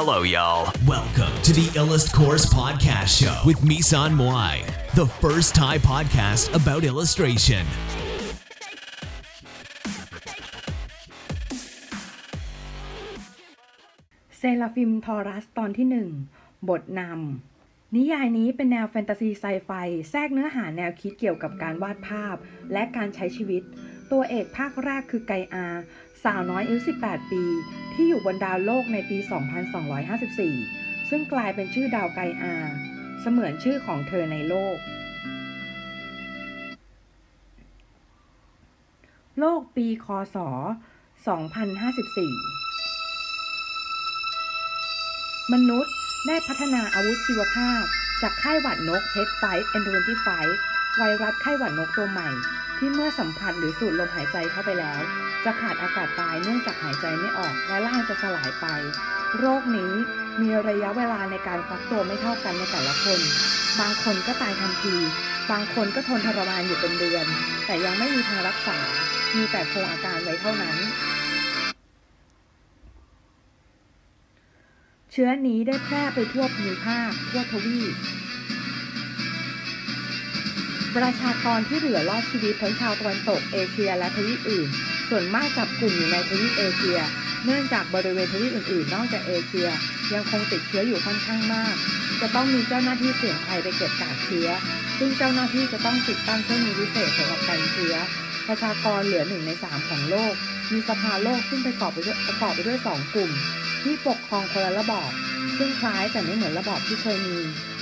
[0.00, 0.70] Hello, y'all.
[0.86, 4.54] Welcome to the Illust Course Podcast Show with Misan Moai,
[4.94, 7.64] the first Thai podcast about illustration.
[14.38, 16.08] เซราฟิมทอรัสตอนที่หนึ่ง
[16.68, 19.70] บทนำ นิยายนี้เป็นแนวแฟนตาซีไซไฟ
[20.10, 22.36] แทรกเนื้อหาแนวคิดเกี่ยวกับการวาดภาพ
[22.72, 23.62] และการใช้ชีวิต
[24.12, 25.66] ตัวเอกภาคแรกคือไกอา
[26.24, 27.44] สาวน้อยอายุ18 ปี
[27.98, 29.18] ที่อยู่บนดาวโลกในปี
[30.14, 32.54] 2254 ซึ่งกลายเป็นชื่อดาวไกอา
[33.20, 34.76] เสมือนชื่อของเธอในโลก
[39.38, 40.42] โลกปีคศ 2054
[45.52, 45.94] มนุษย์
[46.26, 47.82] ได้พัฒนาอาวุธชีวภาพ
[48.22, 50.28] จากไข้หวัดนก H5N25
[50.98, 52.28] ไวรัสไข้หวัดนกตัวใหม่
[52.78, 55.00] ที่เมื่อสัมผัสหรือสูดลมหายใจเข้าไปแล้ว
[55.44, 58.66] จะขาดอากาศตายเนื่องจากหายใจไม่ออกและร่างจะสลายไป
[59.38, 59.92] โรคนี้
[60.40, 63.20] มีระยะเวลาในการฟักตัวไม่เท่ากันในแต่ละคน
[63.80, 64.96] บางคนก็ตายทันที
[65.50, 67.26] บางคนก็ทนทรมานอยู่เป็นเดือน
[67.66, 68.78] แต่ยังไม่มีทางรักษา
[69.36, 70.76] มีแต่คงอาการไว้เท่านั้น
[75.10, 77.94] เชื้อนี้ได้แพร่ไปทั่วภูมิภาคทั่วทวีป
[80.98, 84.68] ประชากรที่เหลือรอดชีวิตทั้งชาวตะวันตกเอเชียและทวีปอื่น
[85.08, 86.98] ส่วนมากจับกลุ่มอยู่ในทวีปเอเชีย
[87.44, 89.68] เนื่องจากบริเวณทวีปอื่นๆ นอกจากเอเชีย
[90.14, 91.74] ยังคงติดเชื้ออยู่ค่อนข้างมาก
[92.20, 94.48] จะต้องมีเจ้าหน้าที่เสี่ยงภัยไปเก็บกากเชื้อ
[94.98, 97.94] ซึ่งเจ้าหน้าที่จะต้องติดตั้งเครื่องมือพิเศษสำหรับกันเชื้อ
[98.48, 100.34] ประชากรเหลือหนึ่งในสามของโลก
[100.72, 103.30] มีสภาโลกซึ่งประกอบไปด้วยประกอบไปด้วยสองกลุ่ม
[103.82, 105.10] ที่ปกครองคนละระบอบ
[105.58, 107.38] ซึ่งคล้ายแต่ไม่เหมือนระบอบที่เคยมี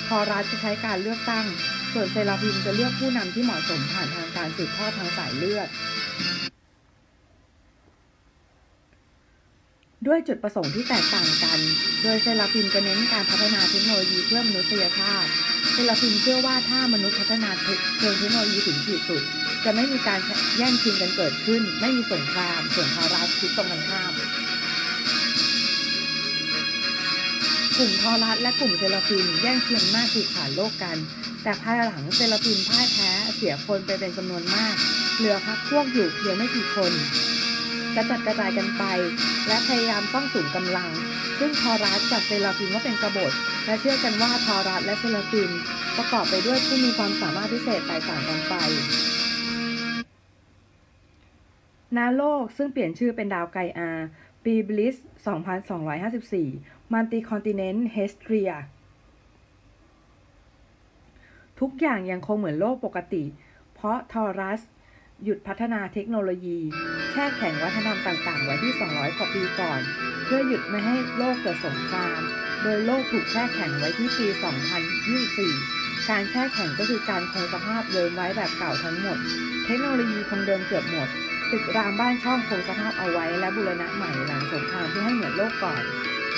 [0.08, 1.46] ทอรัสจะใช้การเลือกตั้ง
[1.98, 5.68] ส่วนเซราฟิมจะเลือกผู้นำที่เหมาะสมผ่านทางการสืบทอดทางสายเลือด
[10.06, 11.58] ด้วยจุดประสงค์ที่แตกต่างกัน
[12.02, 15.30] โดยเซราฟิมจะเน้นการพัฒนาเทคโนโลยีเพื่อมนุษยชาติ
[15.72, 19.22] เซราฟิมเชื่อว่าถ้ามนุษย์พัฒนาเทคเชิงเทคโนโลยีถึงขีดสุด
[19.64, 20.20] จะไม่มีการ
[20.56, 24.12] แย่งชิงกันเกิดขึ้น ไม่มีสงคราม ส่วนทอรัสคิดตรงกันข้าม
[27.76, 30.98] กลุ่มทอรัสและกลุ่มเซราฟิมแย่งชิงอำนาจผูกขาดโลกกัน
[31.46, 34.74] แต่ภายหลังเซราฟิมพ่ายแพ้เสียคนไปเป็นจำนวนมาก
[35.16, 36.92] เหลือพรรคพวกอยู่เพียงไม่กี่คน
[37.94, 38.84] กระจัดกระจายกันไป
[39.46, 40.90] และพยายามซ่องสุมกำลัง
[41.38, 43.32] ซึ่งทอรัสจัดเซราฟิมว่าเป็นกบฏ
[43.66, 45.50] และเชื่อกันว่าทอรัสและเซราฟิม
[45.96, 48.54] ประกอบไปด้วยผู้มีความสามารถพิเศษแตกต่างกันไป
[51.96, 53.90] ณ โลกซึ่งเปลี่ยนชื่อเป็นดาวไกอา
[54.44, 54.96] ปีบลิส
[56.14, 58.52] 2254 มันติ continent เฮสเทีย
[61.60, 63.24] ทุกอย่างยังคงเหมือนโลกปกติ
[63.74, 64.60] เพราะทอรัส
[65.24, 66.58] หยุดพัฒนาเทคโนโลยี
[67.10, 69.80] แช่แข็งวัฒนธรรมต่างๆ ไว้ที่ 200 กว่าปีก่อน
[70.24, 72.20] เพื่อหยุดไม่ให้โลกเกิดสงคราม
[72.62, 74.26] โดยโลกถูกแช่แข็งไว้ที่ปี
[74.96, 79.18] 2024 การแช่แข็งก็คือการคงสภาพเดิมไว้แบบเก่าทั้งหมด
[79.66, 81.08] เทคโนโลยีคงเดิมเกือบหมด
[81.50, 85.82] ตึกรามบ้านช่องคงสภาพเอาไว้และบูรณะใหม่หลังสงครามเพื่อให้เหมือนโลกก่อน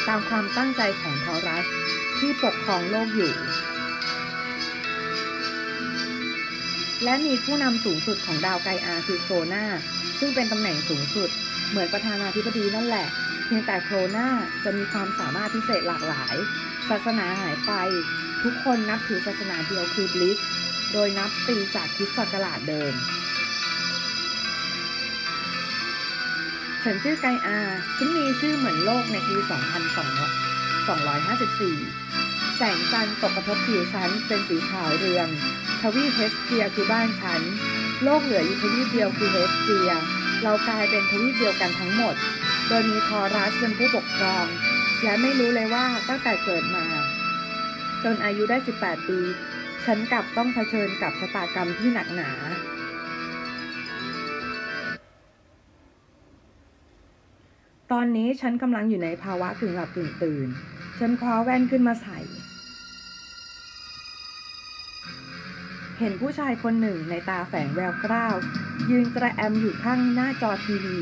[0.09, 1.65] ตามความตั้งใจของทอรัส
[2.19, 3.33] ที่ปกครองโลกอยู่
[7.04, 9.64] และมีผู้นำสูงสุดของดาวไกอาคือโครนา
[10.19, 11.31] ซึ่งเป็นตำแหน่งสูงสุด
[11.70, 13.06] เหมือนประธานาธิบดีนั่นแหละ
[13.47, 14.28] เพียงแต่โครนา
[14.64, 16.37] จะมีความสามารถพิเศษหลากหลาย
[16.88, 17.72] ศาสนาหายไป
[18.42, 20.38] ทุกคนนับถือศาสนาเดียวคือบลิส
[20.92, 22.92] โดยนับปีจากคริสตศักราชเดิม
[26.82, 27.58] ฉันชื่อไกอา
[27.97, 29.47] ฉันมีชื่อเหมือนโลกในปี 2254
[32.56, 35.28] แสงจันทร์ตกกระทบผิวฉันเป็นสีขาวเรือง
[35.83, 37.43] ทวีปเฮสเทียคือบ้านฉัน
[38.03, 39.91] โลกเหลืออยู่ทวีปเดียวคือเฮสเทีย
[40.43, 42.15] เรากลายเป็นทวีปเดียวกันทั้งหมด
[42.69, 44.47] โดยมีทอรัสเป็นผู้ปกครอง
[45.03, 46.87] และไม่รู้เลยว่าตั้งแต่เกิดมา
[48.05, 49.21] จนอายุได้ 18 ปี
[49.84, 52.31] ฉันกลับต้องเผชิญกับชะตากรรมที่หนักหนา
[57.93, 60.49] ตอนนี้ฉันกำลังอยู่ในภาวะกึ่งหลับกึ่งตื่น
[60.99, 62.19] ฉันคว้าแว่นขึ้นมาใส่
[65.99, 68.35] เห็นผู้ชายคนหนึ่งในตาแฝงแววกล้าว
[68.91, 70.99] ยืนกระแอมอยู่ข้างหน้าจอทีวี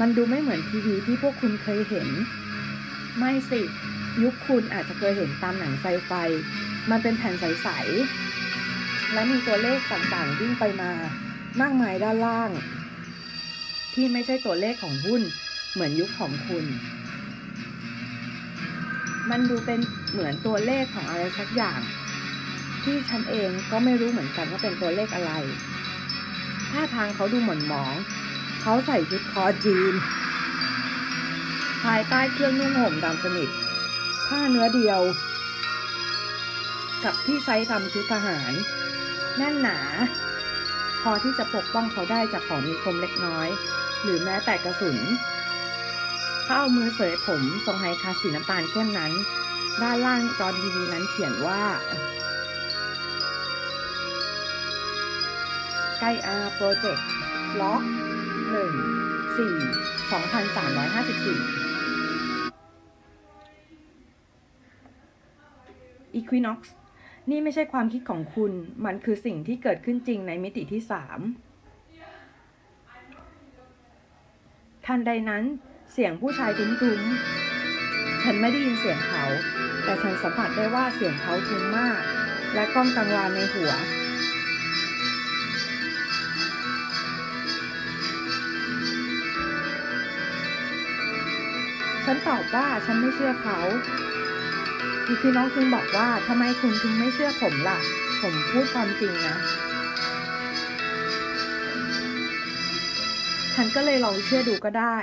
[0.00, 2.08] มันดูไม่เหมือนทีวีที่พวกคุณเคยเห็น
[3.18, 3.60] ไม่สิ
[4.22, 6.10] ยุคคุณอาจจะเคยเห็นตามหนังไซไฟ
[6.90, 7.68] มันเป็นแผ่นใส
[8.40, 10.92] ๆ และมีตัวเลขต่างๆ วิ่งไปมา
[11.60, 12.50] มากมายด้านล่าง
[13.94, 15.22] ที่ไม่ใช่ตัวเลขของหุ้น
[15.72, 16.64] เหมือนยุคของคุณ
[19.30, 19.80] มันดูเป็น
[20.12, 21.80] เหมือนตัวเลขของอะไรสักอย่าง
[22.84, 25.32] ที่ฉันเองก็ไม่รู้เหมือนกันว่าเป็นตัวเลขอะไร
[26.70, 27.94] ท่าทางเขาดูหม่นหมอง
[28.62, 29.94] เขาใส่ชุดคอจีน
[31.84, 33.50] ภายใต้เครื่องนุ่งห่มดำสนิท
[34.26, 35.00] ผ้าเนื้อเดียว
[37.04, 38.52] กับที่ใช้ทำชุดทหาร
[39.36, 39.78] แน่นหนา
[41.02, 43.48] พอที่จะปกป้องเขาได้จากของมีคมเล็กน้อย
[44.02, 44.98] หรือแม้แต่กระสุน
[46.44, 49.12] เขาเอามือเสยผมทรงไฮคาสีน้ำตาลเข้มนั้น
[49.82, 51.62] ด้านล่างจอทีวีนั้นเขียนว่า
[56.04, 57.06] ไกอาโปรเจกต์
[57.60, 57.82] ล็อก
[58.50, 58.72] หนึ่ง
[59.36, 59.54] สี่
[60.12, 61.38] สองพันสามร้อยห้าสิบสี่
[66.18, 66.60] Equinox
[67.30, 68.52] นี่ไม่ใช่ความคิดของคุณ
[68.84, 71.20] มันคือสิ่งที่เกิดขึ้นจริงในมิติที่สาม
[74.86, 75.42] ทันใดนั้น
[75.92, 79.24] เสียงผู้ชายทุ้มๆฉันไม่ได้ยินเสียงเขา
[79.84, 82.00] แต่ฉันสัมผัสได้ว่าเสียงเขาทุ้มมาก
[82.54, 83.72] และก้องกังวานในหัว
[92.14, 93.58] ฉันตอบว่าฉันไม่เชื่อเขา
[95.06, 97.78] อีคือน้องจึงบอกว่าทำไมคุณถึงไม่เชื่อผมล่ะ
[98.20, 99.36] ผมพูดความจริงนะ
[103.54, 104.96] ฉันก็เลยลองเชื่อดูก็ได้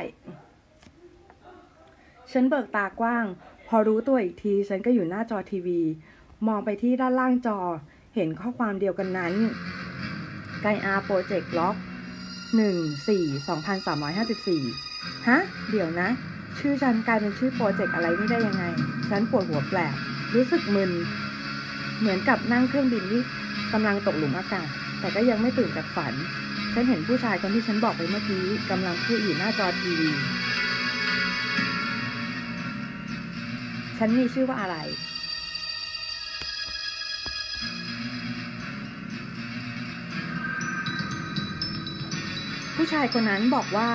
[2.32, 3.26] ฉันเบิกตากว้าง
[3.68, 5.82] พอรู้ตัวอีกที ฉันก็อยู่หน้าจอทีวี
[6.48, 7.60] มองไปที่ด้านล่างจอ
[8.16, 9.34] เห็นข้อความเดียวกันนั้น
[10.62, 11.76] ไกอา Project Log
[12.56, 12.78] หนึ่ง
[13.08, 14.62] สี่สองพันสามร้อยห้าสิบสี่
[15.28, 15.40] ฮะ
[15.72, 16.10] เดี๋ยวนะ
[16.58, 18.64] ชื่อฉันกลายเป็นชื่อโปรเจกต์อะไรนี่ได้ยังไง
[19.10, 19.94] ฉันปวดหัวแปลก
[20.36, 20.92] รู้สึกมึน
[22.00, 23.22] เหมือนกับนั่งเครื่องบินที่
[23.74, 24.68] กำลังตกหลุมอากาศ
[25.00, 26.14] แต่ก็ยังไม่ตื่นจากฝัน
[26.74, 30.10] ฉันเห็นผู้ชายคนที่ฉันบอกไปเมื่อกี้กำลังพูดอยู่หน้าจอทีวี
[33.98, 34.78] ฉันมีชื่อว่าอะไร
[42.76, 43.90] ผู้ชายคนนั้นบอกว่า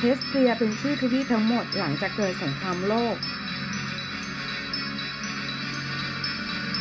[0.00, 3.16] เฮสเทียเป็นชื่อทวีปทั้งหมดหลังจากเกิดสงครามโลก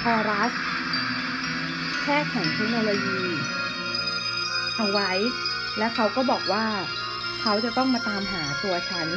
[0.02, 0.52] ทอรัส
[2.02, 3.22] แช่แข็งเทคโนโลยี
[4.76, 5.12] เอาไว้
[5.78, 6.66] และเขาก็บอกว่า
[7.42, 9.08] เขาจะต้องมาตามหาตัวฉัน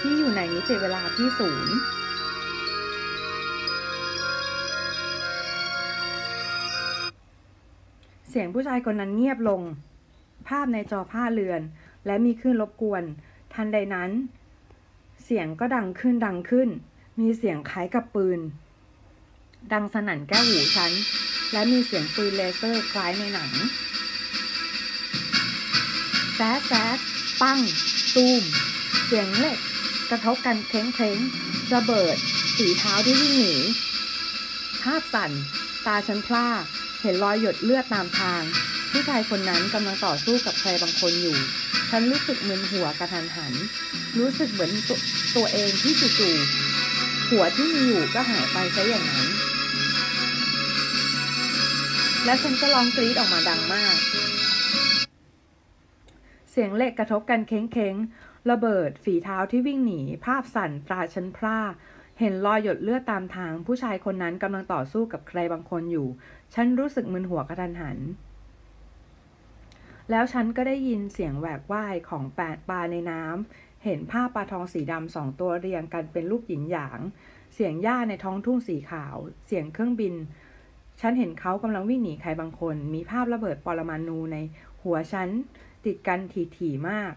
[0.00, 1.76] ที่อยู่ในมิติเวลาที่ศูนย์
[8.28, 9.62] เสียงผู้ชายคนนั้นเงียบลง
[10.48, 11.60] ภาพในจอผ้าเรือน
[12.06, 13.02] และมีคลื่นรบกวน
[13.54, 14.10] ทันใดนั้น
[15.24, 16.68] เสียงก็ดังขึ้นดังขึ้น
[17.20, 18.40] มีเสียงคล้ายกับปืน
[19.72, 20.92] ดังสนั่นแก้วหูฉัน
[21.52, 23.52] และมีเสียงปืนเลเซอร์คล้ายในหนัง
[26.34, 26.98] แซดแซด
[27.40, 27.60] ปั้ง
[28.14, 28.42] ตูม
[29.06, 29.58] เสียงเหล็ก
[30.10, 31.18] กระทบกันเคล้งเคล้ง
[31.74, 32.16] ระเบิด
[32.56, 33.56] สีเท้าที่วิ่งหนี
[34.82, 35.30] ภาพสั่น
[35.86, 36.48] ตาฉันพร่า
[37.00, 38.42] เห็นรอยหยดเลือดตามทาง
[38.90, 41.36] ผู้ชายคนนั้นกำลังต่อสู้กับใครบางคนอยู่
[41.90, 43.52] ฉันรู้สึกมึนหัวกระทันหัน
[44.18, 44.90] รู้สึกเหมือนต
[45.36, 49.28] ตัวเองที่จู่ๆหัวที่มีอยู่ก็หายไปซะอย่างนั้น
[52.24, 53.96] และฉันก็ร้องกรี๊ดออกมาดังมาก
[56.50, 61.58] เสียงเหล็กกระทบกันเค้งๆ ระเบิดฝีเท้าที่วิ่งหนี ภาพสั่นตราฉันพร่า
[62.20, 66.08] เห็นรอยหยดเลือดตามทาง ผู้ชายคนนั้นกำลังต่อสู้กับใครบางคนอยู่
[66.54, 67.98] ฉันรู้สึกมึนหัวกระทันหัน
[70.10, 77.00] แล้วฉันก็ได้ยินเสียงแหวกว่ายของแปดปลาในน้ำ เห็นภาพปลาทองสีดำสองตัวเรียงกันเป็นลูกหยินหยาง
[77.54, 79.16] เสียงหญ้าในท้องทุ่งสีขาว
[79.46, 80.14] เสียงเครื่องบิน
[81.00, 84.36] ฉันเห็นเขากำลังวิ่งหนีใครบางคน มีภาพระเบิดปรมาณูใน
[84.82, 85.28] หัวฉัน
[85.84, 86.20] ติดกัน
[86.56, 87.12] ถี่ๆมาก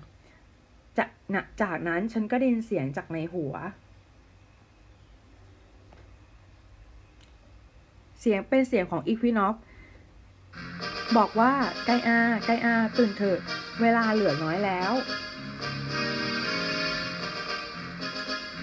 [0.97, 3.53] จากนะจากนั้นฉันก็ได้ยินเสียงจากในหัว
[8.19, 9.55] เสียงเป็นเสียงของอีควินอก
[11.17, 11.51] บอกว่า
[11.85, 13.39] ไกอาไกอาตื่นเถอะ
[13.81, 14.91] เวลาเหลือน้อยแล้ว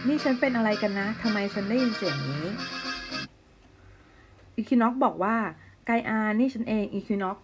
[0.07, 2.47] นี่ฉันเป็นอะไรกันนะทำไมฉันได้ยินเสียงนี้
[4.55, 5.37] อีคินอกบอกว่า
[5.87, 7.39] ไกอานี่ฉันเองอีคินอก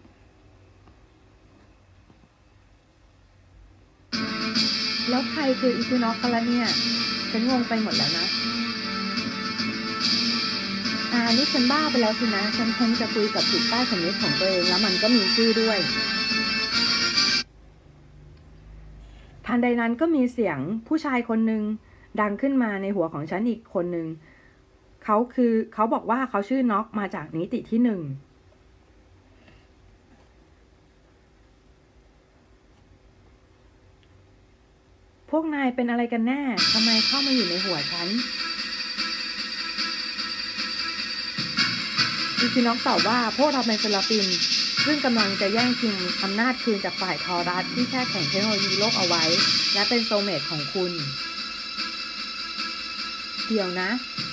[5.09, 6.67] แล้วใครคืออีคินอกกันละเนี่ย
[7.31, 8.27] ฉันงงไปหมดแล้วนะ
[11.15, 15.77] อ่านี่ฉันบ้าไปแล้วสินะ ฉันคงจะคุยกับจิตใต้สำนึกของตัวเองแล้วมันก็มีชื่อด้วย
[19.45, 21.63] ทันใดนั้นก็มีเสียงผู้ชายคนหนึ่ง
[22.21, 24.07] ดังขึ้นมาในหัวของฉันอีกคนหนึ่ง
[25.03, 28.01] เขาคือเขาบอกว่าเขาชื่อน็อกมาจากนิติที่หนึ่ง
[35.29, 36.41] พวกนายเป็นอะไรกันแน่
[36.73, 38.07] ทำไมเข้ามาอยู่ในหัวฉัน
[42.45, 44.25] มีพี่น้องตอบว่าพวกเราเป็นเซราฟิม
[44.85, 49.23] ซึ่งกำลังจะแย่งชิงอำนาจคืนจากฝ่ายทอรัสที่แช่แข็งเทคโนโลยีโลกเอาไว้
[49.73, 50.91] และเป็น soulmate ของคุณ
[53.47, 53.89] เดี๋ยวนะ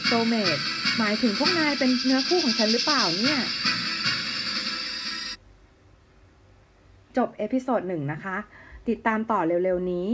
[0.07, 0.59] soulmate
[0.99, 3.41] หมายถึงพวกนายเป็นเนื้อคู่ของฉันหรือเปล่าเนี่ย
[7.17, 8.37] จบ episode หนึ่งนะคะ
[8.89, 10.09] ติดตามต่อเร็วๆนี้